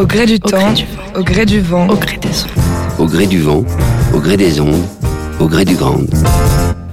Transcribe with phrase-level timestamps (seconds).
[0.00, 0.72] Au gré du temps,
[1.14, 2.98] au gré du vent, au gré des ondes.
[2.98, 3.64] Au gré du vent,
[4.14, 4.86] au gré des ondes,
[5.38, 6.00] au gré du grand.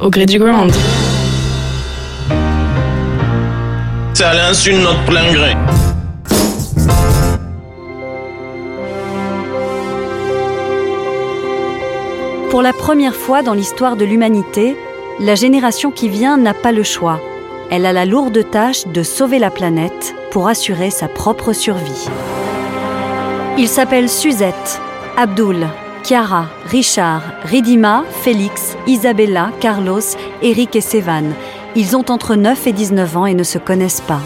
[0.01, 0.67] Au gré du grand.
[4.13, 5.53] C'est à l'insu de notre plein gré.
[12.49, 14.75] Pour la première fois dans l'histoire de l'humanité,
[15.21, 17.21] la génération qui vient n'a pas le choix.
[17.71, 22.09] Elle a la lourde tâche de sauver la planète pour assurer sa propre survie.
[23.59, 24.79] Ils s'appellent Suzette,
[25.17, 25.67] Abdul,
[26.03, 29.99] Chiara, Richard, Ridima, Félix, Isabella, Carlos,
[30.43, 31.33] Eric et Sévan.
[31.75, 34.21] Ils ont entre 9 et 19 ans et ne se connaissent pas.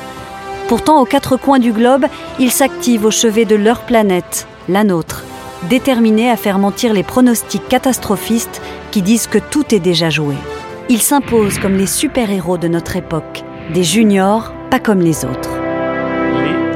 [0.67, 2.07] Pourtant, aux quatre coins du globe,
[2.39, 5.23] ils s'activent au chevet de leur planète, la nôtre,
[5.69, 10.35] déterminés à faire mentir les pronostics catastrophistes qui disent que tout est déjà joué.
[10.89, 15.50] Ils s'imposent comme les super-héros de notre époque, des juniors pas comme les autres.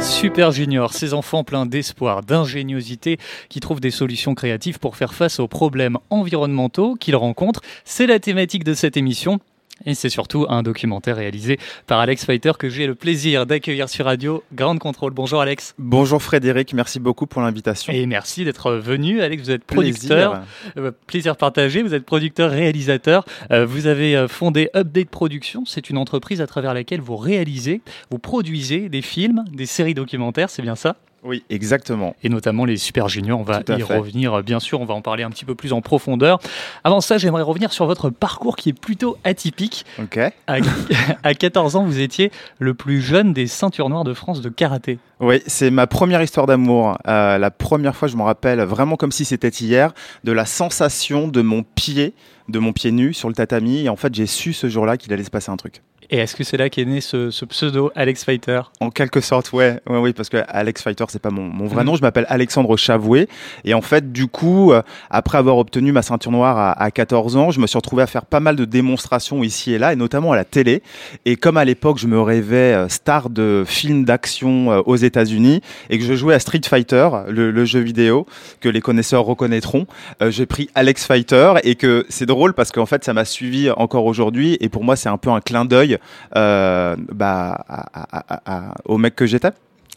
[0.06, 3.18] Super Juniors, ces enfants pleins d'espoir, d'ingéniosité,
[3.50, 7.62] qui trouvent des solutions créatives pour faire face aux problèmes environnementaux qu'ils rencontrent.
[7.86, 9.40] C'est la thématique de cette émission.
[9.86, 14.06] Et c'est surtout un documentaire réalisé par Alex Fighter que j'ai le plaisir d'accueillir sur
[14.06, 15.14] Radio Grande Contrôle.
[15.14, 15.76] Bonjour Alex.
[15.78, 17.92] Bonjour Frédéric, merci beaucoup pour l'invitation.
[17.92, 19.22] Et merci d'être venu.
[19.22, 20.32] Alex, vous êtes producteur.
[20.32, 21.84] Plaisir, euh, plaisir partagé.
[21.84, 23.26] Vous êtes producteur, réalisateur.
[23.52, 25.64] Euh, vous avez euh, fondé Update Productions.
[25.66, 30.50] C'est une entreprise à travers laquelle vous réalisez, vous produisez des films, des séries documentaires.
[30.50, 30.96] C'est bien ça?
[31.26, 32.16] Oui, exactement.
[32.24, 35.24] Et notamment les Super Juniors, on va y revenir, bien sûr, on va en parler
[35.24, 36.40] un petit peu plus en profondeur.
[36.84, 39.86] Avant ça, j'aimerais revenir sur votre parcours qui est plutôt atypique.
[40.00, 40.20] Ok.
[40.48, 45.00] À, 14 ans, vous étiez le plus jeune des ceintures noires de France de karaté.
[45.20, 46.98] Oui, c'est ma première histoire d'amour.
[47.08, 51.28] Euh, la première fois, je me rappelle vraiment comme si c'était hier, de la sensation
[51.28, 52.14] de mon pied,
[52.50, 53.86] de mon pied nu sur le tatami.
[53.86, 55.82] Et en fait, j'ai su ce jour-là qu'il allait se passer un truc.
[56.12, 58.62] Et est-ce que c'est là qu'est né ce, pseudo Alex Fighter?
[58.80, 61.84] En quelque sorte, ouais, ouais oui, parce que Alex Fighter, c'est pas mon, mon vrai
[61.84, 61.88] mm.
[61.88, 61.96] nom.
[61.96, 63.28] Je m'appelle Alexandre Chavoué.
[63.64, 67.38] Et en fait, du coup, euh, après avoir obtenu ma ceinture noire à, à, 14
[67.38, 69.96] ans, je me suis retrouvé à faire pas mal de démonstrations ici et là, et
[69.96, 70.84] notamment à la télé.
[71.26, 75.62] Et comme à l'époque, je me rêvais euh, star de films d'action euh, aux États-Unis
[75.90, 78.28] et que je jouais à Street Fighter, le, le jeu vidéo
[78.62, 79.88] que les connaisseurs reconnaîtront,
[80.30, 84.06] j'ai pris Alex Fighter et que c'est drôle parce qu'en fait, ça m'a suivi encore
[84.06, 84.58] aujourd'hui.
[84.60, 85.98] Et pour moi, c'est un peu un clin d'œil
[86.36, 87.66] euh, bah,
[88.86, 89.52] au mec que j'étais.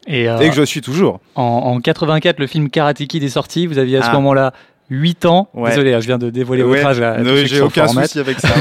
[0.07, 1.21] Et, euh, que je suis toujours.
[1.35, 3.67] En, 84, le film Karate Kid est sorti.
[3.67, 4.15] Vous aviez à ce ah.
[4.15, 4.53] moment-là
[4.91, 5.49] 8 ans.
[5.55, 7.03] Désolé, hein, je viens de dévoiler votre âge.
[7.47, 8.49] J'ai aucun souci avec ça.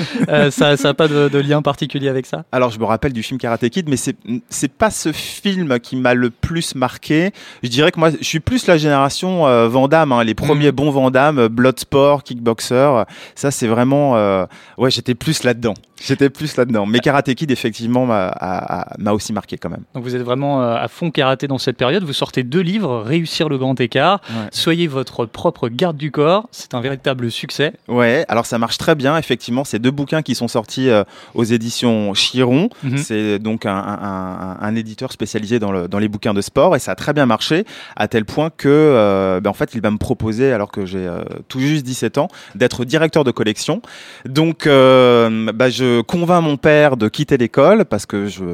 [0.28, 3.38] euh, ça n'a pas de, lien particulier avec ça Alors, je me rappelle du film
[3.38, 4.16] Karate Kid, mais c'est
[4.48, 7.30] c'est pas ce film qui m'a le plus marqué.
[7.62, 10.74] Je dirais que moi, je suis plus la génération euh, Van hein, les premiers mm.
[10.74, 13.04] bons Van Damme, Bloodsport, Kickboxer.
[13.34, 14.16] Ça, c'est vraiment.
[14.16, 14.44] Euh,
[14.78, 15.74] ouais, j'étais plus là-dedans.
[16.00, 16.86] J'étais plus là-dedans.
[16.86, 19.84] Mais Karate Kid, effectivement, m'a aussi marqué quand même.
[19.94, 22.04] Donc, vous êtes vraiment euh, à fond karaté dans cette période.
[22.04, 24.20] Vous sortez deux livres, Réussir le grand écart,
[24.52, 26.48] Soyez votre propre garde du corps.
[26.50, 27.72] C'est un véritable succès.
[27.88, 29.64] Ouais, alors ça marche très bien, effectivement.
[29.64, 32.70] C'est deux bouquins qui sont sortis euh, aux éditions Chiron.
[32.82, 32.98] Mhm.
[32.98, 36.94] C'est donc un, éditeur spécialisé dans, le, dans, les bouquins de sport et ça a
[36.94, 37.64] très bien marché
[37.96, 41.06] à tel point que, euh, ben, en fait, il va me proposer, alors que j'ai
[41.06, 43.82] euh, tout juste 17 ans, d'être directeur de collection.
[44.24, 48.44] Donc, ben, je convainc mon père de quitter l'école parce que je,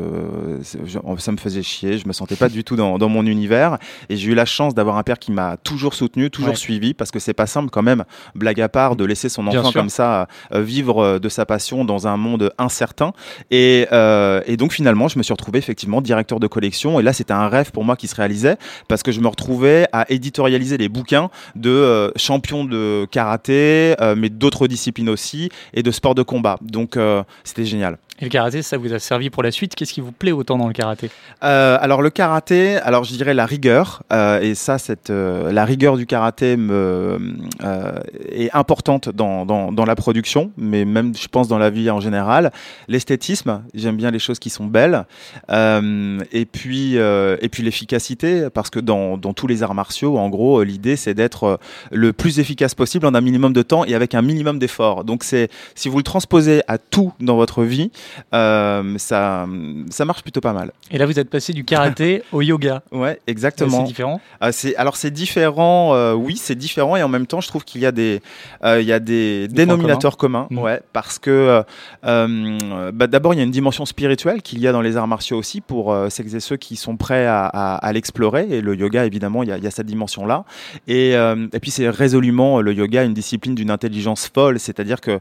[1.19, 1.99] ça me faisait chier.
[1.99, 4.75] Je me sentais pas du tout dans, dans mon univers et j'ai eu la chance
[4.75, 7.83] d'avoir un père qui m'a toujours soutenu, toujours suivi parce que c'est pas simple quand
[7.83, 8.05] même,
[8.35, 11.85] blague à part, de laisser son enfant comme ça euh, vivre euh, de sa passion
[11.85, 13.13] dans un monde incertain.
[13.51, 17.01] Et, euh, et, donc finalement, je me suis retrouvé effectivement directeur de collection.
[17.01, 18.57] Et là, c'était un rêve pour moi qui se réalisait
[18.89, 24.67] parce que je me retrouvais à éditorialiser les bouquins de champions de karaté, mais d'autres
[24.67, 26.59] disciplines aussi, et de sport de combat.
[26.63, 26.99] Donc
[27.45, 27.99] c'était génial.
[28.19, 29.75] Et le karaté, ça vous a servi pour la suite?
[29.75, 31.11] Qu'est-ce qui vous plaît autant dans le karaté?
[31.45, 35.67] Euh, Alors le karaté, alors je dirais la rigueur, euh, et ça, cette, euh, la
[35.67, 37.19] rigueur du karaté me,
[37.63, 37.93] euh,
[38.31, 42.01] est importante dans, dans, dans, la production, mais même je pense dans la vie en
[42.01, 42.53] général.
[42.89, 45.05] L'esthétisme, j'aime bien les choses qui sont belles,
[45.51, 50.31] euh, et puis et puis l'efficacité, parce que dans, dans tous les arts martiaux, en
[50.31, 51.59] gros, l'idée c'est d'être
[51.91, 55.05] le plus efficace possible en un minimum de temps et avec un minimum d'effort.
[55.05, 59.47] Donc c'est si vous le transposez à tout dans votre vie euh, ça,
[59.91, 60.73] ça marche plutôt pas mal.
[60.91, 62.83] Et là, vous êtes passé du karaté au yoga.
[62.93, 63.79] Ouais, exactement.
[63.79, 64.21] C'est différent?
[64.43, 65.95] Euh, c'est alors c'est différent.
[65.95, 68.21] Euh, oui, c'est différent et en même temps, je trouve qu'il y a des
[68.65, 70.47] il y a des, dénominateurs communs.
[70.51, 70.59] Mmh.
[70.59, 71.63] Ouais, parce que
[72.03, 75.39] bah, d'abord il y a une dimension spirituelle qu'il y a dans les arts martiaux
[75.39, 78.47] aussi pour celles et ceux qui sont prêts à, à, l'explorer.
[78.51, 80.45] Et le yoga, évidemment, il y a, il y a cette dimension là.
[80.89, 85.21] Et, et puis c'est résolument le yoga une discipline d'une intelligence folle, c'est-à-dire que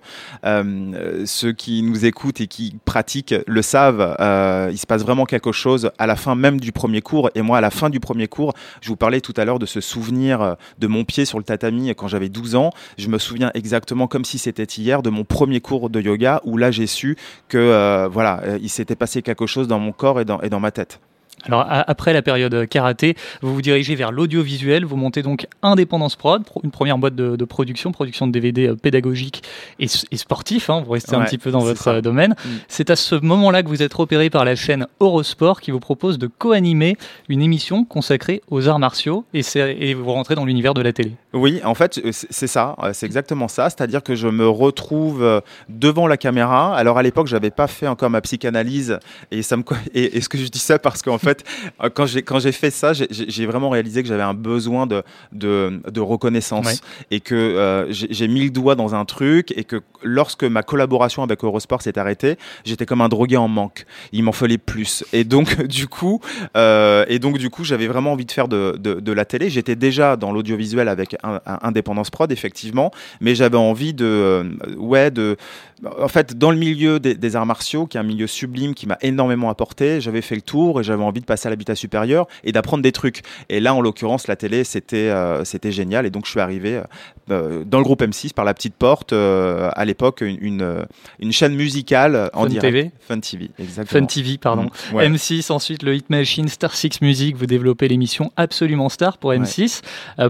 [1.26, 4.16] ceux qui nous écoutent et qui pratiquent le savent.
[4.20, 7.30] Euh, il se passe vraiment quelque chose à la fin même du premier cours.
[7.36, 9.66] Et moi, à la fin du premier cours, je vous parlais tout à l'heure de
[9.66, 12.72] ce souvenir euh, de mon pied sur le tatami quand j'avais 12 ans.
[12.98, 16.58] Je me souviens exactement comme si c'était hier de mon premier cours de yoga où
[16.58, 17.18] là j'ai su
[17.48, 20.60] que euh, voilà, il s'était passé quelque chose dans mon corps et dans, et dans
[20.60, 21.00] ma tête.
[21.44, 26.44] Alors après la période karaté, vous vous dirigez vers l'audiovisuel, vous montez donc Indépendance Prod,
[26.64, 29.44] une première boîte de, production, production de DVD euh, pédagogique
[29.80, 32.32] et, sportif, hein, vous restez un petit peu dans votre euh, domaine.
[32.32, 32.50] Mm.
[32.68, 36.18] C'est à ce moment-là que vous êtes repéré par la chaîne Eurosport qui vous propose
[36.18, 36.98] de co-animer
[37.30, 41.12] une émission consacrée aux arts martiaux et, et vous rentrez dans l'univers de la télé.
[41.34, 46.08] Oui, en fait c'est ça, c'est exactement ça, c'est-à-dire que je me retrouve euh, devant
[46.08, 46.76] la caméra.
[46.76, 49.00] Alors à l'époque j'avais pas fait encore ma psychanalyse
[49.32, 49.64] et, ça me...
[49.94, 52.52] et, et ce que je dis ça parce qu'en fait euh, quand j'ai quand j'ai
[52.52, 56.82] fait ça, j'ai vraiment réalisé que j'avais un besoin de de, de reconnaissance
[57.12, 61.24] et que euh, j'ai mis le doigt dans un truc et que lorsque ma collaboration
[61.24, 63.86] avec Eurosport s'est arrêtée, j'étais comme un drogué en manque.
[64.12, 66.22] Il m'en fallait plus et donc du coup
[66.56, 69.50] euh, et donc du coup j'avais vraiment envie de faire de de, de la télé.
[69.50, 72.92] J'étais déjà dans l'audiovisuel avec un, Indépendance Prod effectivement,
[73.22, 74.44] mais j'avais envie de euh,
[74.78, 75.38] ouais de
[76.00, 78.88] en fait dans le milieu des, des arts martiaux qui est un milieu sublime qui
[78.88, 80.02] m'a énormément apporté.
[80.02, 82.92] J'avais fait le tour et j'avais envie de passer à l'habitat supérieur et d'apprendre des
[82.92, 83.22] trucs.
[83.50, 86.06] Et là, en l'occurrence, la télé, c'était euh, c'était génial.
[86.06, 86.84] Et donc, je suis arrivé euh,
[87.32, 89.14] euh, dans le groupe M6 par la petite porte.
[89.14, 90.86] à l'époque, une,
[91.20, 92.74] une, chaîne musicale en Fun direct.
[92.74, 92.92] TV.
[93.00, 94.00] Fun TV, exactement.
[94.00, 94.70] Fun TV, pardon.
[94.94, 97.36] Mm, M6, ensuite le Hit Machine, Star 6 Music.
[97.36, 99.82] Vous développez l'émission Absolument Star pour M6.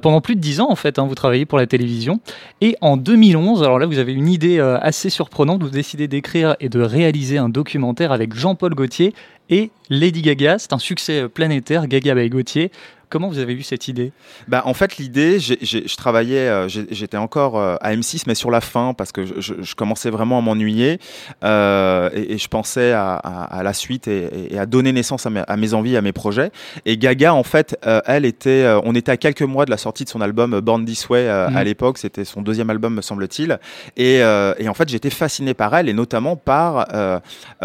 [0.01, 2.19] pendant plus de 10 ans, en fait, hein, vous travaillez pour la télévision.
[2.61, 5.63] Et en 2011, alors là, vous avez une idée assez surprenante.
[5.63, 9.13] Vous décidez d'écrire et de réaliser un documentaire avec Jean-Paul Gaultier
[9.49, 10.57] et Lady Gaga.
[10.59, 12.71] C'est un succès planétaire, Gaga by Gauthier.
[13.15, 14.11] Comment vous avez eu cette idée?
[14.49, 18.59] Bah, En fait, l'idée, je travaillais, euh, j'étais encore euh, à M6, mais sur la
[18.59, 20.99] fin, parce que je, commençais vraiment à m'ennuyer,
[21.45, 25.73] euh, et, je pensais à, la suite et, à donner naissance à mes, à mes,
[25.73, 26.51] envies, à mes projets.
[26.85, 30.09] Et Gaga, en fait, elle était, on était à quelques mois de la sortie de
[30.09, 31.59] son album Born This Way à mhm.
[31.61, 33.59] l'époque, c'était son deuxième album, me semble-t-il.
[33.95, 36.85] Et, en fait, j'étais fasciné par elle, et notamment par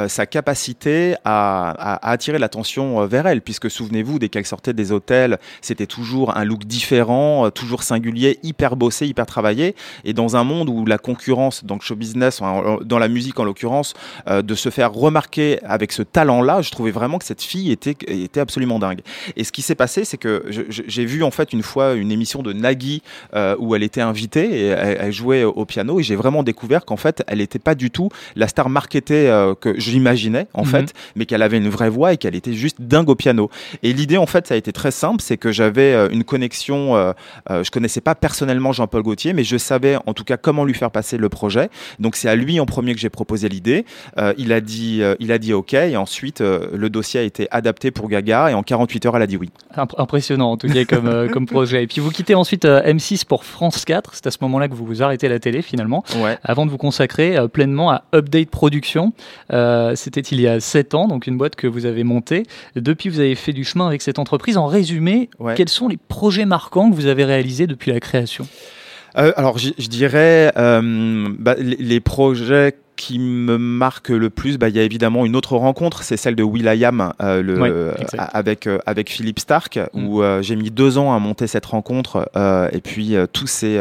[0.07, 5.40] sa capacité à, à attirer l'attention vers elle, puisque souvenez-vous, dès qu'elle sortait des hôtels,
[5.61, 9.75] c'était toujours un look différent, euh, toujours singulier, hyper bossé, hyper travaillé.
[10.05, 12.41] Et dans un monde où la concurrence, dans le show business,
[12.85, 13.95] dans la musique en l'occurrence,
[14.29, 17.97] euh, de se faire remarquer avec ce talent-là, je trouvais vraiment que cette fille était,
[18.07, 19.01] était absolument dingue.
[19.37, 22.43] Et ce qui s'est passé, c'est que j'ai vu en fait une fois une émission
[22.43, 23.03] de Nagui
[23.35, 26.97] euh, où elle était invitée et elle, jouait au piano et j'ai vraiment découvert qu'en
[26.97, 29.27] fait elle n'était pas du tout la star marketée
[29.61, 30.71] que j'imaginais en mhm.
[30.71, 33.51] fait, mais qu'elle avait une vraie voix et qu'elle était juste dingue au piano.
[33.83, 36.97] Et l'idée en fait ça a été très simple c'est que j'avais euh, une connexion.
[36.97, 37.13] Euh,
[37.51, 40.75] euh, je connaissais pas personnellement Jean-Paul Gaultier, mais je savais en tout cas comment lui
[40.75, 41.71] faire passer le projet.
[41.99, 43.85] Donc c'est à lui en premier que j'ai proposé l'idée.
[44.37, 48.09] il a dit, il a dit OK, et ensuite le dossier a été adapté pour
[48.09, 49.51] Gaga, et en 48 heures, elle a dit oui.
[49.77, 51.83] Impressionnant en tout cas comme, comme projet.
[51.85, 54.15] Et puis vous quittez ensuite M6 pour France 4.
[54.15, 56.05] C'est à ce moment-là que vous vous arrêtez la télé finalement,
[56.43, 59.13] avant de vous consacrer pleinement à Update Production.
[59.95, 62.45] C'était il y a 7 ans, donc une boîte que vous avez montée.
[62.77, 64.57] Depuis, vous avez fait du chemin avec cette entreprise.
[64.57, 65.10] En résumé,
[65.57, 68.47] quels sont les projets marquants que vous avez réalisés depuis la création?
[69.19, 74.77] Euh, alors, je, dirais euh, bah, les, projets qui me marquent le plus, bah, il
[74.77, 79.39] y a évidemment une autre rencontre, c'est celle de Will.i.am euh, le, avec avec Philippe
[79.39, 80.05] Stark, mm.
[80.07, 82.31] où j'ai mis deux ans à monter cette rencontre,
[82.73, 83.79] et puis tout s'est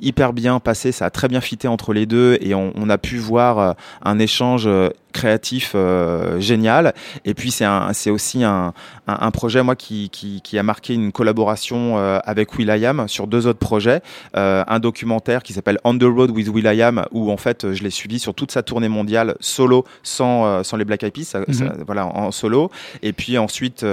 [0.00, 2.98] hyper bien passé, ça a très bien fité entre les deux, et on, on a
[2.98, 4.68] pu voir un échange
[5.12, 6.94] créatif euh, génial.
[7.24, 8.72] Et puis c'est aussi un,
[9.06, 13.46] un, projet moi qui, qui, qui, a marqué une collaboration euh, avec Will.i.am sur deux
[13.46, 14.00] autres projets.
[14.36, 17.90] Euh, un documentaire qui s'appelle On the Road with Will.i.am où en fait je l'ai
[17.90, 21.84] suivi sur toute sa tournée mondiale solo sans, sans les Black Eyed Peas, mhm.
[21.86, 22.70] voilà en solo.
[23.02, 23.84] Et puis ensuite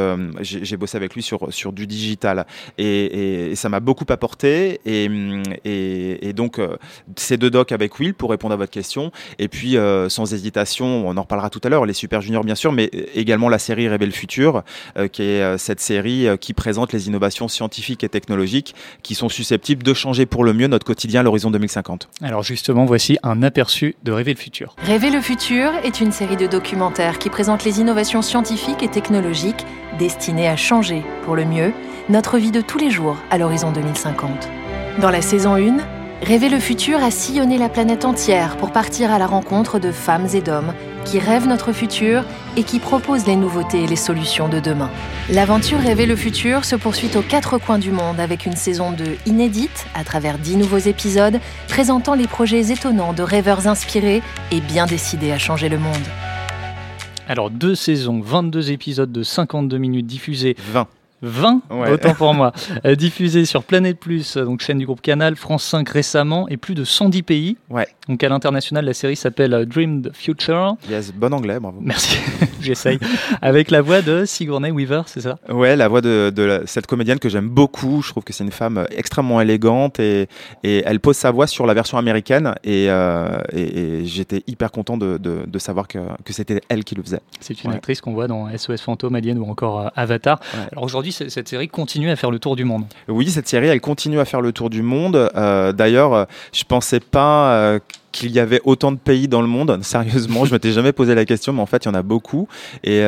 [0.42, 2.46] j'ai bossé avec lui sur, sur du digital
[2.78, 4.80] et, et, ça m'a beaucoup apporté.
[4.86, 5.10] Et,
[5.66, 6.60] et, et donc
[7.16, 9.12] ces deux docs avec Will pour répondre à votre question.
[9.40, 9.78] Et puis
[10.10, 13.50] sans hésitation on en reparlera tout à l'heure, les Super Juniors bien sûr, mais également
[13.50, 14.64] la série Révèle le futur,
[14.98, 19.16] euh, qui est euh, cette série euh, qui présente les innovations scientifiques et technologiques qui
[19.16, 22.10] sont susceptibles de changer pour le mieux notre quotidien à l'horizon 2050.
[22.22, 24.47] Alors justement, voici un aperçu de Rêver le futur.
[24.78, 29.66] Rêver le futur est une série de documentaires qui présente les innovations scientifiques et technologiques
[29.98, 31.74] destinées à changer pour le mieux
[32.10, 34.50] notre vie de tous les jours à l'horizon 2050.
[35.00, 35.78] Dans la saison 1,
[36.22, 40.28] Rêver le futur a sillonné la planète entière pour partir à la rencontre de femmes
[40.34, 40.74] et d'hommes
[41.06, 42.26] qui rêvent notre futur
[42.58, 44.90] et qui proposent les nouveautés et les solutions de demain.
[45.30, 49.16] L'aventure Rêver le futur se poursuit aux quatre coins du monde avec une saison 2
[49.26, 54.22] inédite à travers dix nouveaux épisodes présentant les projets étonnants de rêveurs inspirés
[54.52, 55.96] et bien décidés à changer le monde.
[57.30, 60.56] Alors deux saisons, 22 épisodes de 52 minutes diffusés.
[60.72, 60.88] 20.
[61.22, 62.52] 20, autant pour moi,
[62.86, 66.76] euh, diffusé sur Planète Plus, donc chaîne du groupe Canal, France 5 récemment, et plus
[66.76, 67.58] de 110 pays.
[67.70, 67.88] Ouais.
[68.08, 70.76] Donc à l'international, la série s'appelle euh, Dream the Future.
[70.90, 71.80] Yes, bon anglais, bravo.
[71.82, 72.18] Merci,
[72.62, 73.00] j'essaye.
[73.42, 75.38] Avec la voix de Sigourney Weaver, c'est ça?
[75.50, 78.02] Ouais, la voix de, de cette comédienne que j'aime beaucoup.
[78.04, 80.28] Je trouve que c'est une femme extrêmement élégante et,
[80.64, 82.54] et, elle pose sa voix sur la version américaine.
[82.64, 86.84] Et, euh, et, et j'étais hyper content de, de, de savoir que, que c'était elle
[86.84, 87.22] qui le faisait.
[87.40, 87.76] C'est une Ouais.
[87.78, 90.40] actrice qu'on voit dans SOS Fantôme, Alien ou encore euh, Avatar.
[90.72, 92.86] Alors aujourd'hui, cette série continue à faire le tour du monde.
[93.08, 95.30] Oui, cette série, elle continue à faire le tour du monde.
[95.36, 97.80] Euh, D'ailleurs, euh, je pensais pas euh,
[98.12, 99.80] qu'il y avait autant de pays dans le monde.
[99.84, 102.48] Sérieusement, je m'étais jamais posé la question, mais en fait, il y en a beaucoup.
[102.84, 103.02] Et,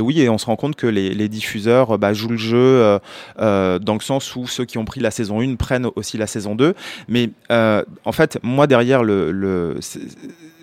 [0.00, 2.98] oui, et on se rend compte que les, diffuseurs bah, jouent le jeu
[3.38, 6.54] dans le sens où ceux qui ont pris la saison 1 prennent aussi la saison
[6.54, 6.74] 2.
[7.08, 9.78] Mais en fait, moi, derrière le,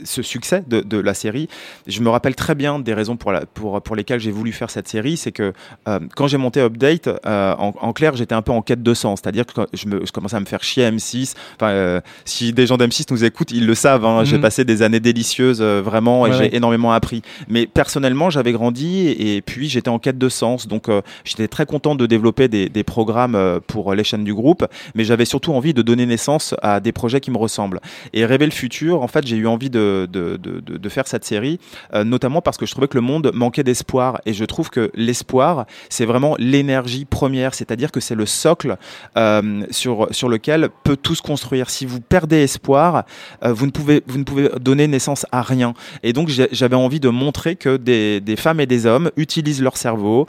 [0.03, 1.47] ce- succès de, de la série,
[1.87, 4.69] je me rappelle très bien des raisons pour, la, pour, pour lesquelles j'ai voulu faire
[4.69, 5.17] cette série.
[5.17, 5.53] C'est que
[5.87, 8.93] euh, quand j'ai monté Update, euh, en, en clair, j'étais un peu en quête de
[8.93, 9.19] sens.
[9.23, 11.33] C'est-à-dire que je, me, je commençais à me faire chier à M6.
[11.55, 14.05] Enfin, euh, si des gens d'M6 nous écoutent, ils le savent.
[14.05, 14.23] hein.
[14.23, 14.41] J'ai Mhm.
[14.41, 17.21] passé des années délicieuses, vraiment, et Ouais, j'ai énormément appris.
[17.47, 20.67] Mais personnellement, j'avais grandi et, et puis j'étais en quête de sens.
[20.67, 20.87] Donc,
[21.23, 25.25] j'étais très content de développer des, des programmes pour les chaînes du groupe, mais j'avais
[25.25, 27.79] surtout envie de donner naissance à des projets qui me ressemblent.
[28.13, 31.59] Et Rêver le futur, en fait, j'ai eu envie de, de, faire cette série,
[31.93, 34.21] euh, notamment parce que je trouvais que le monde manquait d'espoir.
[34.25, 38.77] Et je trouve que l'espoir, c'est vraiment l'énergie première, c'est-à-dire que c'est le socle
[39.17, 41.69] euh, sur, sur lequel peut tout se construire.
[41.69, 43.05] Si vous perdez espoir,
[43.43, 45.73] euh, vous, ne pouvez, vous ne pouvez donner naissance à rien.
[46.03, 49.77] Et donc, j'avais envie de montrer que des, des femmes et des hommes utilisent leur
[49.77, 50.27] cerveau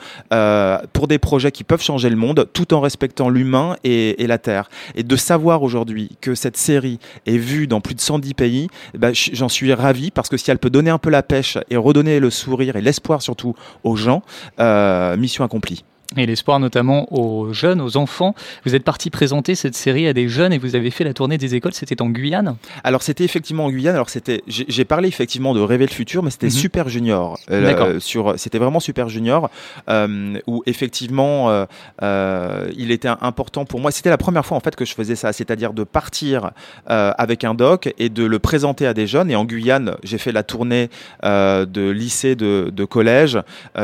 [0.92, 4.68] pour des projets qui peuvent changer le monde, tout en respectant l'humain et, la Terre.
[4.94, 8.68] Et de savoir aujourd'hui que cette série est vue dans plus de 110 pays,
[9.12, 11.76] j- j'en suis ravi parce que si elle peut donner un peu la pêche et
[11.76, 14.23] redonner le sourire et l'espoir surtout aux gens,
[14.61, 15.84] euh, mission accomplie.
[16.16, 18.35] Et l'espoir notamment aux jeunes, aux enfants.
[18.64, 21.38] Vous êtes parti présenter cette série à des jeunes et vous avez fait la tournée
[21.38, 23.94] des écoles, c'était en Guyane Alors c'était effectivement en Guyane.
[23.94, 26.52] Alors c'était, j'ai parlé effectivement de rêver le futur, mais c'était Mhm.
[26.52, 27.38] Super Junior.
[27.50, 29.50] Euh, euh, sur, c'était vraiment Super Junior
[29.88, 31.66] euh, où effectivement
[32.02, 33.90] euh, il était important pour moi.
[33.90, 36.50] C'était la première fois en fait que je faisais ça, c'est-à-dire de partir
[36.87, 39.30] avec un doc et de le présenter à des jeunes.
[39.30, 40.90] Et en Guyane, j'ai fait la tournée
[41.23, 43.38] de lycée, de, de collège.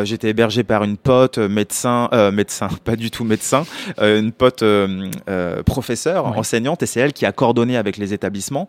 [0.05, 3.65] J'étais hébergé par une pote médecin, euh, médecin, pas du tout médecin,
[4.01, 5.09] euh, une pote euh,
[5.65, 8.69] professeure, enseignante, et c'est elle qui a coordonné avec les établissements.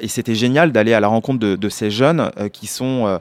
[0.00, 3.18] Et c'était génial d'aller à la rencontre de, de ces jeunes qui sont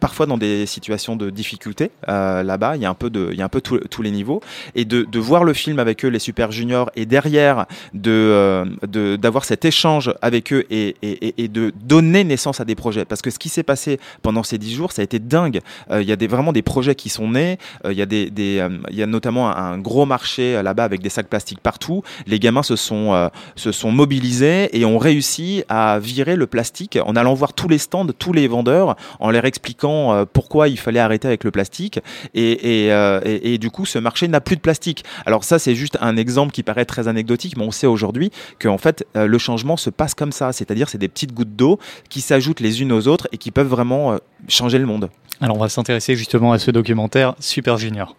[0.00, 1.90] parfois dans des situations de difficulté.
[2.06, 4.10] Là-bas, il y a un peu de, il y a un peu tous tous les
[4.10, 4.40] niveaux,
[4.74, 9.16] et de, de voir le film avec eux, les super juniors, et derrière de de-
[9.16, 13.04] d'avoir cet échange avec eux et, et, et- de donner naissance à des projets.
[13.04, 15.60] Parce que ce qui s'est passé pendant ces dix jours, ça a été dingue.
[15.92, 17.58] Il y a des, vraiment des projets qui sont nés.
[17.88, 21.02] Il y a des, euh, il y a notamment un, gros marché euh, là-bas avec
[21.02, 22.02] des sacs plastiques partout.
[22.26, 26.98] Les gamins se sont euh, se sont mobilisés et ont réussi à virer le plastique
[27.04, 31.00] en allant voir tous les stands, tous les vendeurs, en leur expliquant pourquoi il fallait
[31.00, 32.00] arrêter avec le plastique.
[32.34, 35.04] Et, du coup, ce marché n'a plus de plastique.
[35.24, 38.68] Alors ça, c'est juste un exemple qui paraît très anecdotique, mais on sait aujourd'hui que
[38.68, 40.52] en fait, le changement se passe comme ça.
[40.52, 43.68] C'est-à-dire, c'est des petites gouttes d'eau qui s'ajoutent les unes aux autres et qui peuvent
[43.68, 45.10] vraiment changer le monde.
[45.40, 48.16] Alors on va s'intéresser justement à ce documentaire Super Junior.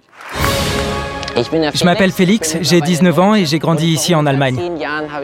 [1.36, 4.60] Je m'appelle Félix, j'ai 19 ans et j'ai grandi ici en Allemagne.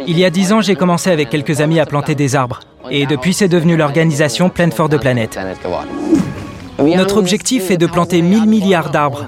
[0.07, 2.59] Il y a 10 ans, j'ai commencé avec quelques amis à planter des arbres.
[2.91, 5.39] Et depuis, c'est devenu l'organisation Pleine for de Planète.
[6.79, 9.27] Notre objectif est de planter 1000 milliards d'arbres.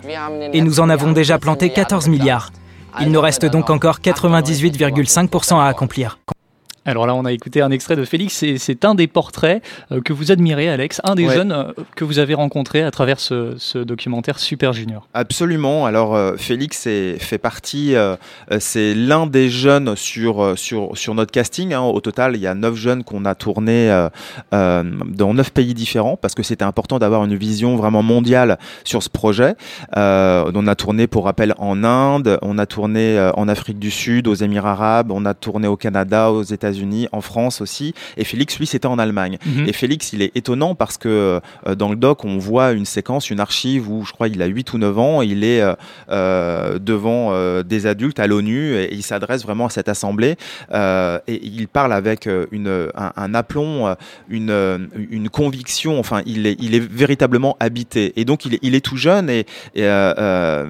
[0.53, 2.51] Et nous en avons déjà planté 14 milliards.
[3.01, 6.19] Il nous reste donc encore 98,5% à accomplir.
[6.87, 10.01] Alors là, on a écouté un extrait de Félix, et c'est un des portraits euh,
[10.01, 11.33] que vous admirez, Alex, un des Ouais.
[11.33, 11.63] jeunes euh,
[11.95, 15.07] que vous avez rencontré à travers ce, ce documentaire Super Junior.
[15.15, 15.87] Absolument.
[15.87, 18.15] Alors euh, Félix est, fait partie, euh,
[18.59, 21.73] c'est l'un des jeunes sur, sur, sur notre casting.
[21.73, 21.81] hein.
[21.81, 23.89] Au total, il y a neuf jeunes qu'on a tournés
[24.53, 29.01] euh, dans neuf pays différents parce que c'était important d'avoir une vision vraiment mondiale sur
[29.01, 29.55] ce projet.
[29.95, 34.35] On a tourné, pour rappel, en Inde, on a tourné en Afrique du Sud, aux
[34.35, 36.74] Émirats arabes, on a tourné au Canada, aux États-Unis,
[37.11, 37.93] en France aussi.
[38.17, 39.37] Et Félix, lui, c'était en Allemagne.
[39.45, 39.67] Mhm.
[39.67, 43.29] Et Félix, il est étonnant parce que euh, dans le doc, on voit une séquence,
[43.29, 45.73] une archive où je crois il a 8 ou 9 ans, il est euh,
[46.09, 47.15] euh, devant
[47.63, 50.35] des adultes à l'ONU et, il s'adresse vraiment à cette assemblée
[50.71, 53.95] et il parle avec une, un, un aplomb,
[54.29, 58.13] une, une conviction, enfin il est, il est véritablement habité.
[58.15, 59.83] Et donc il est, il est tout jeune et, et,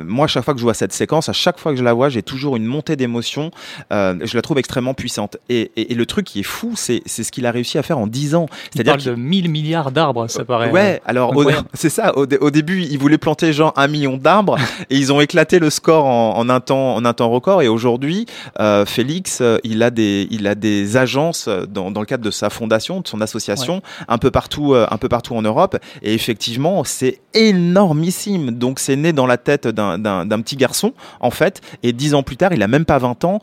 [0.05, 1.93] moi, à chaque fois que je vois cette séquence, à chaque fois que je la
[1.93, 3.51] vois, j'ai toujours une montée d'émotion.
[3.91, 5.37] Je la trouve extrêmement puissante.
[5.49, 7.97] Et, et, et le truc qui est fou, c'est ce qu'il a réussi à faire
[7.97, 8.47] en 10 ans.
[8.71, 10.69] C'est-à-dire de 1000 milliards d'arbres, ça paraît.
[10.69, 11.33] Ouais, alors
[11.73, 12.17] c'est ça.
[12.17, 14.57] Au, début, ils voulaient planter genre un million d'arbres
[14.89, 17.61] et ils ont éclaté le score en, un temps en un temps record.
[17.61, 18.25] Et aujourd'hui,
[18.59, 22.31] euh, Félix, euh, il a des il a des agences dans, dans le cadre de
[22.31, 25.77] sa fondation, de son association, un peu partout euh, un peu partout en Europe.
[26.01, 28.51] Et effectivement, c'est énormissime.
[28.51, 31.61] Donc c'est né dans la tête d'un petit garçon en fait.
[31.83, 33.39] Et dix ans plus tard, il a même pas 20 ans,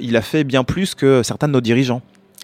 [0.00, 1.87] il a fait bien plus que certains de nos dirigeants.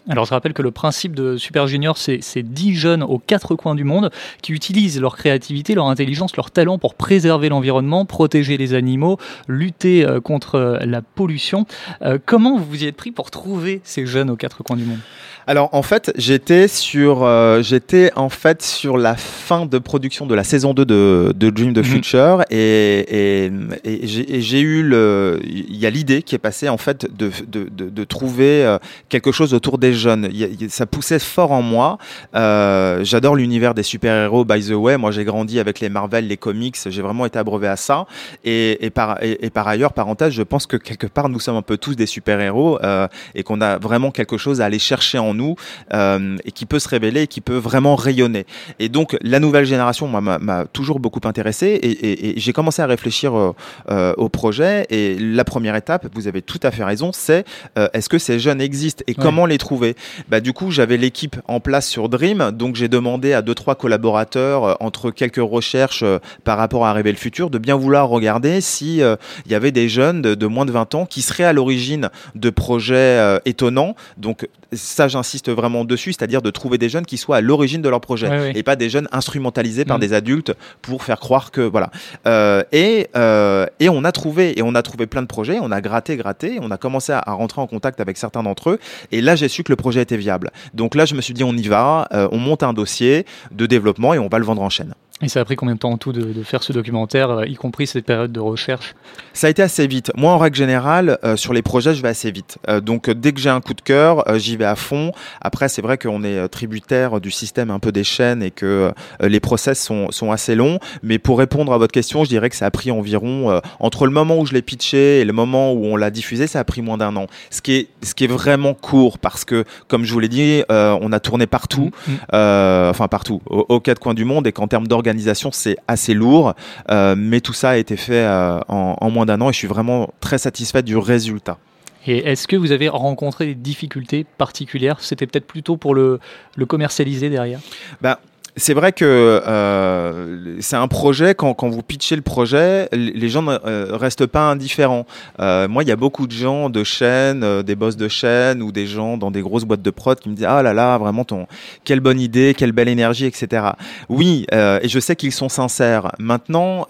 [0.09, 3.75] Alors je rappelle que le principe de Super Junior, c'est 10 jeunes aux quatre coins
[3.75, 4.11] du monde
[4.43, 9.19] qui utilisent leur créativité, leur intelligence, leur talent pour préserver l'environnement, protéger les animaux,
[9.49, 11.65] lutter euh, contre euh, la pollution.
[12.03, 14.85] Euh, comment vous vous y êtes pris pour trouver ces jeunes aux quatre coins du
[14.85, 14.99] monde?
[15.47, 20.35] Alors en fait, j'étais sur, euh, j'étais en fait sur la fin de production de
[20.35, 21.85] la saison 2 de, de Dream the mhm.
[21.85, 23.53] Future et, et,
[23.85, 27.69] et j'ai eu le, il y a l'idée qui est passée en fait de, de,
[27.69, 30.31] de, de trouver euh, quelque chose autour des jeunes.
[30.69, 31.99] ça poussait fort en moi.
[32.35, 34.45] Euh, J'adore l'univers des super-héros.
[34.45, 36.77] By the way, moi j'ai grandi avec les Marvel, les comics.
[36.87, 38.07] J'ai vraiment été abreuvé à ça.
[38.45, 41.63] Et, et par, et, par ailleurs, parenthèse, je pense que quelque part nous sommes un
[41.63, 45.34] peu tous des super-héros euh, et qu'on a vraiment quelque chose à aller chercher en
[45.35, 45.57] nous
[45.93, 48.47] euh, et qui peut se révéler et qui peut vraiment rayonner.
[48.79, 53.37] Et donc la nouvelle génération, moi, m'a toujours beaucoup intéressé et, j'ai commencé à réfléchir
[53.37, 53.53] euh,
[53.91, 54.87] euh, au projet.
[54.91, 57.45] Et la première étape, vous avez tout à fait raison, c'est
[57.93, 59.97] est-ce que ces jeunes existent et comment les trouver?
[60.29, 63.75] Bah, Du coup, j'avais l'équipe en place sur Dream, donc j'ai demandé à deux trois
[63.75, 66.05] collaborateurs entre quelques recherches
[66.45, 69.89] par rapport à Rêver le futur de bien vouloir regarder si il y avait des
[69.89, 73.95] jeunes de, de, moins de 20 ans qui seraient à l'origine de projets étonnants.
[74.17, 77.89] Donc ça, j'insiste vraiment dessus, c'est-à-dire de trouver des jeunes qui soient à l'origine de
[77.89, 80.01] leur projet et pas des jeunes instrumentalisés par mm.
[80.01, 81.91] des adultes pour faire croire que voilà.
[82.27, 85.71] Euh, et euh, et on a trouvé et on a trouvé plein de projets, on
[85.71, 88.79] a gratté, gratté, on a commencé à, rentrer en contact avec certains d'entre eux
[89.13, 90.51] et là j'ai su que le projet était viable.
[90.75, 93.67] Donc là je me suis dit on y va, euh, on monte un dossier de
[93.67, 94.95] développement et on va le vendre en chaîne.
[95.23, 97.55] Et ça a pris combien de temps en tout de, faire ce documentaire, euh, y
[97.55, 98.97] compris cette période de recherche
[99.33, 100.11] Ça a été assez vite.
[100.17, 102.59] Moi, en règle générale, euh, sur les projets, je vais assez vite.
[102.69, 105.13] Euh, donc, dès que j'ai un coup de cœur, j'y vais à fond.
[105.41, 109.39] Après, c'est vrai qu'on est tributaire du système un peu des chaînes et que les
[109.39, 110.81] process sont, sont, assez longs.
[111.05, 114.13] Mais pour répondre à votre question, je dirais que ça a pris environ, entre le
[114.13, 116.83] moment où je l'ai pitché et le moment où on l'a diffusé, ça a pris
[116.83, 117.27] moins d'un an.
[117.51, 120.65] Ce qui, est, ce qui est vraiment court parce que, comme je vous l'ai dit,
[120.69, 122.91] on a tourné partout, mmh, mmh.
[122.91, 125.04] enfin partout, aux, quatre coins du monde et qu'en termes d'organisation,
[125.53, 126.55] c'est assez lourd,
[126.91, 129.69] euh, mais tout ça a été fait euh, en, moins d'un an et je suis
[129.69, 131.59] vraiment très satisfait du résultat.
[132.07, 135.01] Et est-ce que vous avez rencontré des difficultés particulières?
[135.01, 136.21] C'était peut-être plutôt pour le,
[136.57, 137.61] le commercialiser derrière?
[138.03, 138.21] Bah,
[138.57, 143.59] c'est vrai que euh, c'est un projet, quand, vous pitchez le projet, les gens ne
[143.65, 145.07] euh, restent pas indifférents.
[145.41, 148.71] Euh, moi, il y a beaucoup de gens de chaînes, des boss de chaîne ou
[148.71, 151.25] des gens dans des grosses boîtes de prod qui me disent Ah là là, vraiment,
[151.25, 151.47] ton,
[151.83, 153.71] quelle bonne idée, quelle belle énergie, etc.
[154.09, 156.13] Oui, et je sais qu'ils sont sincères.
[156.19, 156.87] Maintenant,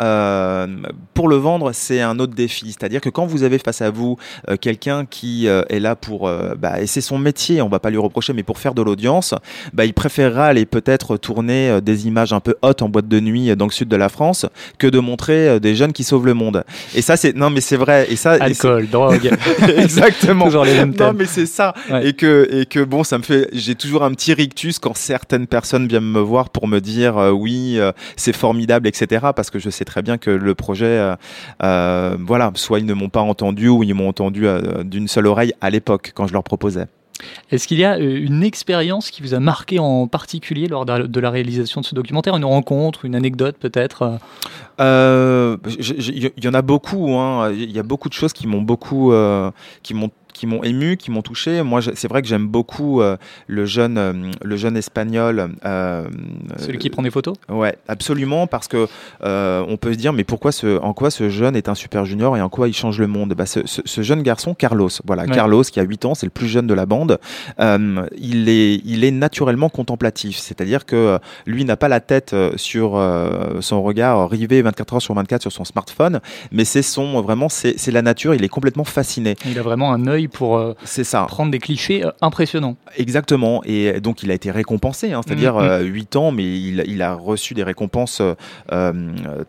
[1.15, 2.73] pour le vendre, c'est un autre défi.
[2.73, 4.19] C'est-à-dire que quand vous avez face à vous
[4.61, 8.35] quelqu'un qui est là pour, bah, et c'est son métier, on va pas lui reprocher,
[8.35, 9.35] mais pour faire de l'audience,
[9.73, 13.21] bah, il préférera aller peut-être tourner euh, des images un peu hautes en boîte de
[13.21, 14.47] nuit euh, dans le sud de la France
[14.79, 16.65] que de montrer euh, des jeunes qui sauvent le monde.
[16.95, 18.07] Et ça, c'est non, mais c'est vrai.
[18.11, 19.31] Et ça, alcool, drogue,
[19.77, 20.47] exactement.
[20.47, 21.09] toujours les mêmes thèmes.
[21.09, 21.75] Non, mais c'est ça.
[22.03, 23.49] Et que et que bon, ça me fait.
[23.53, 27.79] J'ai toujours un petit rictus quand certaines personnes viennent me voir pour me dire oui,
[28.17, 29.27] c'est formidable, etc.
[29.35, 31.15] Parce que je sais très bien que le projet,
[31.61, 34.47] voilà, soit ils ne m'ont pas entendu ou ils m'ont entendu
[34.85, 36.87] d'une seule oreille à l'époque quand je leur proposais.
[37.51, 41.21] Est-ce qu'il y a euh, une expérience qui vous a marqué en particulier lors de
[41.21, 42.37] la réalisation de ce documentaire?
[42.37, 44.19] Une rencontre, une anecdote peut-être
[44.79, 45.57] Il euh,
[46.37, 47.15] y, en a beaucoup.
[47.15, 47.53] Hein.
[47.53, 49.51] Il y a beaucoup de choses qui m'ont beaucoup, euh,
[49.83, 51.63] qui m'ont qui m'ont ému, qui m'ont touché.
[51.63, 53.17] Moi, c'est vrai que j'aime beaucoup euh,
[53.47, 55.55] le jeune, euh, le jeune espagnol.
[55.65, 56.07] Euh,
[56.59, 57.37] Celui qui prend des photos?
[57.49, 58.87] Ouais, absolument, parce que
[59.23, 62.37] on peut se dire, mais pourquoi ce, en quoi ce jeune est un super junior
[62.37, 63.33] et en quoi il change le monde?
[63.35, 66.49] Bah, ce, ce, jeune garçon, Carlos, voilà, Carlos qui a 8 ans, c'est le plus
[66.49, 67.19] jeune de la bande.
[67.59, 73.01] il est, il est naturellement contemplatif, c'est-à-dire que lui n'a pas la tête sur
[73.61, 76.21] son regard rivé 24 heures sur 24 sur son smartphone,
[76.51, 78.35] mais c'est son vraiment, c'est la nature.
[78.35, 79.37] Il est complètement fasciné.
[79.47, 81.25] Il a vraiment un œil pour euh, ça.
[81.29, 82.77] prendre des clichés euh, impressionnants.
[82.97, 83.63] Exactement.
[83.65, 86.05] Et donc il a été récompensé, hein, c'est-à-dire 8 mm, mm.
[86.15, 88.23] euh, ans, mais il, il, a reçu des récompenses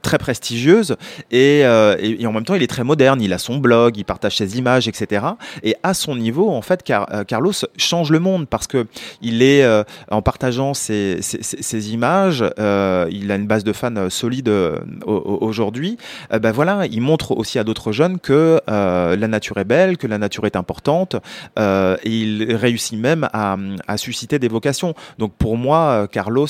[0.01, 0.95] très prestigieuses.
[1.31, 3.21] Et, et, en même temps, il est très moderne.
[3.21, 5.25] Il a son blog, il partage ses images, etc.
[5.63, 6.83] Et à son niveau, en fait,
[7.27, 8.87] Carlos change le monde parce que
[9.21, 9.65] il est
[10.09, 14.51] en partageant ses, ses, images, il a une base de fans solide
[15.05, 15.97] aujourd'hui.
[16.31, 20.17] ben voilà, il montre aussi à d'autres jeunes que la nature est belle, que la
[20.17, 21.15] nature est un importante
[21.57, 23.57] et il réussit même à,
[23.97, 24.93] susciter des vocations.
[25.19, 26.47] Donc pour moi, Carlos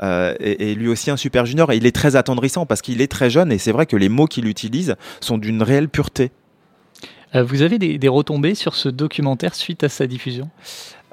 [0.00, 3.30] est, lui aussi un super junior et il est très attendrissant parce qu'il est très
[3.30, 6.30] jeune et c'est vrai que les mots qu'il utilise sont d'une réelle pureté.
[7.34, 10.50] Vous avez des, retombées sur ce documentaire suite à sa diffusion?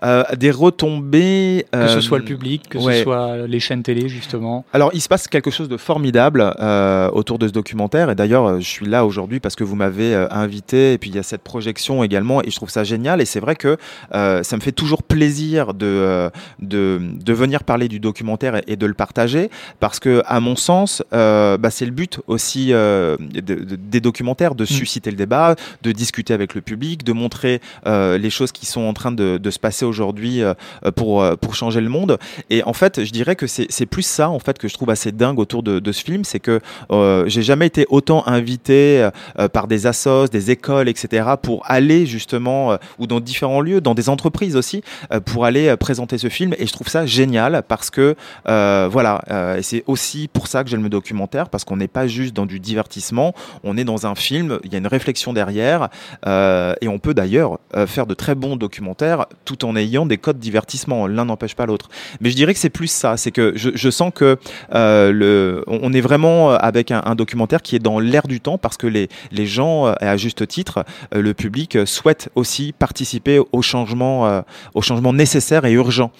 [0.04, 1.66] Euh, des retombées.
[1.72, 4.66] que ce soit le euh, public, que ce soit les chaînes télé, justement.
[4.74, 8.10] Alors, il se passe quelque chose de formidable euh, autour de ce documentaire.
[8.10, 10.94] Et d'ailleurs, je suis là aujourd'hui parce que vous m'avez invité.
[10.94, 12.42] Et puis, il y a cette projection également.
[12.44, 13.22] Et je trouve ça génial.
[13.22, 13.78] Et c'est vrai que
[14.12, 16.30] ça me fait toujours plaisir de,
[16.60, 19.50] de, de, venir parler du documentaire et, de le partager.
[19.80, 24.68] Parce que, à mon sens, bah, c'est le but aussi des documentaires de mm.
[24.68, 28.94] susciter le débat, de discuter avec le public, de montrer les choses qui sont en
[28.94, 30.54] train de, de se passer aujourd'hui euh,
[30.96, 32.18] pour, euh, pour changer le monde.
[32.50, 35.12] Et en fait, je dirais que c'est plus ça en fait que je trouve assez
[35.12, 36.60] dingue autour de, de ce film, c'est que
[36.92, 39.10] euh, j'ai jamais été autant invité
[39.52, 41.32] par des assos, des écoles, etc.
[41.42, 44.84] pour aller justement ou dans différents lieux, dans des entreprises aussi,
[45.26, 46.54] pour aller présenter ce film.
[46.58, 49.22] Et je trouve ça génial parce que voilà,
[49.58, 52.46] et c'est aussi pour ça que j'aime le documentaire parce qu'on n'est pas juste dans
[52.46, 55.90] du divertissement, on est dans un film, il y a une réflexion derrière
[56.26, 61.08] et on peut d'ailleurs faire de très bons documentaires tout en ayant des codes divertissement.
[61.08, 61.90] L'un n'empêche pas l'autre.
[62.22, 63.18] Mais je dirais que c'est plus ça.
[63.18, 64.38] C'est que je, sens que
[64.74, 68.78] euh, le, on est vraiment avec un, documentaire qui est dans l'air du temps parce
[68.78, 73.40] que les, les gens, euh, et à juste titre, euh, le public souhaite aussi participer
[73.52, 76.12] au changement, au changement nécessaire et urgent.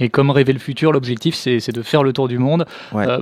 [0.00, 2.66] Et comme rêver le futur, l'objectif c'est de faire le tour du monde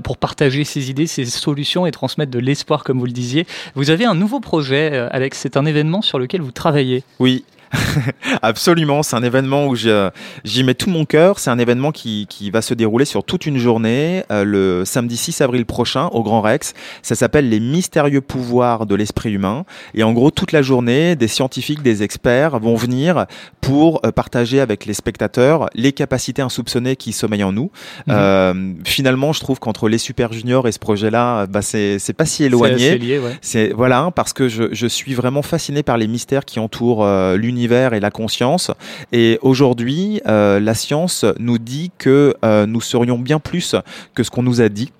[0.04, 3.46] pour partager ses idées, ses solutions et transmettre de l'espoir, comme vous le disiez.
[3.74, 7.02] Vous avez un nouveau projet, Alex, c'est un événement sur lequel vous travaillez.
[7.18, 7.44] Oui,
[8.42, 11.38] Absolument, c'est un événement où j'y mets tout mon cœur.
[11.38, 15.16] C'est un événement qui, qui, va se dérouler sur toute une journée, euh, le samedi
[15.16, 16.74] 6 avril prochain au Grand Rex.
[17.02, 19.64] Ça s'appelle les mystérieux pouvoirs de l'esprit humain.
[19.94, 23.26] Et en gros, toute la journée, des scientifiques, des experts vont venir
[23.60, 27.70] pour euh, partager avec les spectateurs les capacités insoupçonnées qui sommeillent en nous.
[28.06, 28.14] Mhm.
[28.16, 32.44] Euh, finalement, je trouve qu'entre les super juniors et ce projet-là, bah, c'est pas si
[32.44, 32.98] éloigné.
[33.40, 33.72] C'est ouais.
[33.74, 37.92] voilà, parce que je, je, suis vraiment fasciné par les mystères qui entourent euh, l'univers
[37.92, 38.70] et la conscience.
[39.12, 43.76] Et aujourd'hui, euh, la science nous dit que euh, nous serions bien plus
[44.14, 44.92] que ce qu'on nous a dit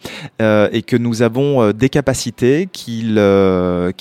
[0.42, 3.04] euh, et que nous avons des capacités qui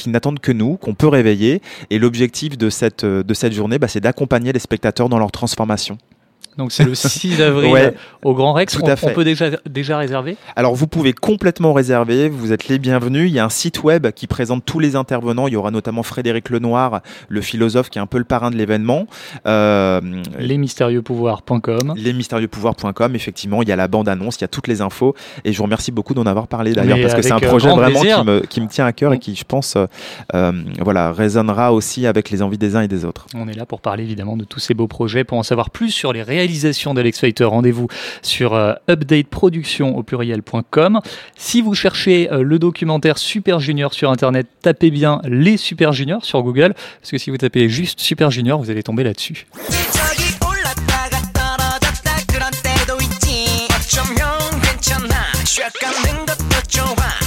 [0.07, 1.61] n'attendent que nous, qu'on peut réveiller.
[1.89, 5.97] Et l'objectif de cette, de cette journée, bah, c'est d'accompagner les spectateurs dans leur transformation.
[6.59, 7.93] Donc c'est le 6 avril
[8.23, 8.75] au Grand Rex.
[8.75, 9.07] Tout à fait.
[9.07, 10.35] on peut déjà, déjà réserver?
[10.57, 13.29] Alors vous pouvez complètement réserver, vous êtes les bienvenus.
[13.29, 15.47] Il y a un site web qui présente tous les intervenants.
[15.47, 18.57] Il y aura notamment Frédéric Lenoir, le philosophe qui est un peu le parrain de
[18.57, 19.07] l'événement.
[19.47, 20.01] Euh,
[20.37, 21.93] lesmystérieuxpouvoirs.com.
[21.95, 25.15] Lesmystérieuxpouvoirs.com, effectivement, il y a la bande-annonce, il y a toutes les infos.
[25.45, 28.01] Et je vous remercie beaucoup d'en avoir parlé d'ailleurs parce que c'est un projet vraiment
[28.01, 29.77] qui me, qui me, tient à cœur et qui, je pense,
[30.35, 33.27] euh, voilà, résonnera aussi avec les envies des uns et des autres.
[33.33, 35.91] On est là pour parler évidemment de tous ces beaux projets, pour en savoir plus
[35.91, 36.48] sur les réalités
[36.93, 37.87] d'Alex Fighter, rendez-vous
[38.21, 40.99] sur euh, updateproduction au pluriel.com.
[41.37, 46.25] Si vous cherchez euh, le documentaire Super Junior sur internet, tapez bien les Super Juniors
[46.25, 49.45] sur Google, parce que si vous tapez juste Super Junior, vous allez tomber là-dessus.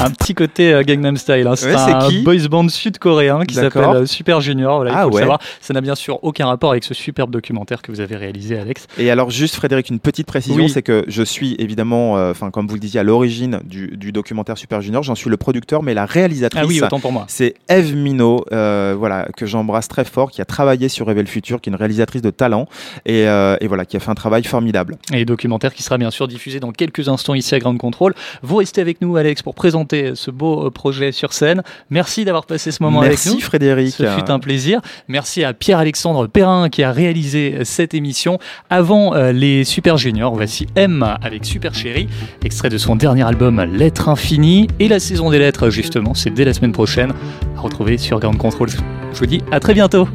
[0.04, 1.46] Un petit côté euh, Gangnam Style.
[1.46, 1.56] Hein.
[1.56, 4.76] C'est un boys band sud-coréen qui s'appelle euh, Super Junior.
[4.76, 5.40] Voilà, il ah faut savoir.
[5.60, 8.86] Ça n'a bien sûr aucun rapport avec ce superbe documentaire que vous avez réalisé, Alex.
[8.98, 12.74] Et alors, juste Frédéric, une petite précision, c'est que je suis évidemment, euh, comme vous
[12.74, 15.02] le disiez, à l'origine du, documentaire Super Junior.
[15.02, 17.24] J'en suis le producteur, mais la réalisatrice, ah oui, autant pour moi.
[17.28, 21.60] c'est Eve Minot, voilà, que j'embrasse très fort, qui a travaillé sur Réveil le futur,
[21.60, 22.66] qui est une réalisatrice de talent
[23.06, 24.96] et, et, voilà, qui a fait un travail formidable.
[25.12, 28.14] Et documentaire qui sera bien sûr diffusé dans quelques instants ici à Grande Contrôle.
[28.42, 31.62] Vous restez avec nous, Alex, pour présenter ce beau euh, projet sur scène.
[31.90, 33.32] Merci d'avoir passé ce moment avec nous.
[33.32, 33.94] Merci Frédéric.
[33.94, 34.80] Ce fut un plaisir.
[35.08, 38.38] Merci à Pierre-Alexandre Perrin qui a réalisé euh, cette émission.
[38.70, 42.08] Avant euh, les Super Juniors, voici M avec Super Chérie,
[42.44, 44.68] extrait de son dernier album Lettre Infinie.
[44.78, 47.12] Et la saison des lettres, justement, c'est dès la semaine prochaine.
[47.56, 48.68] À retrouver sur Grand Control.
[49.12, 50.08] Je vous dis à très bientôt.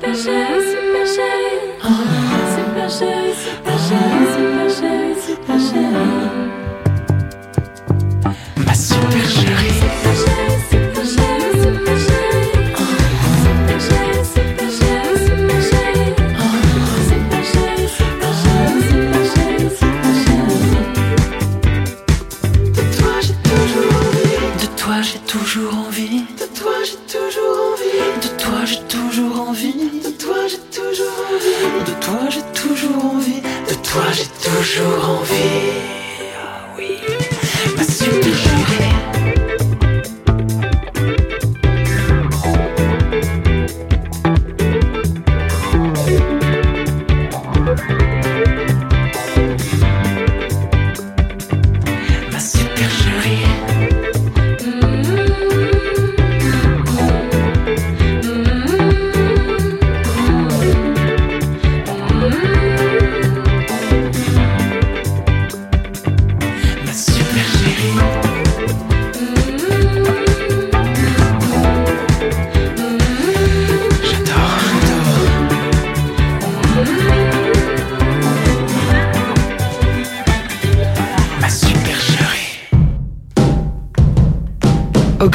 [0.00, 0.77] Au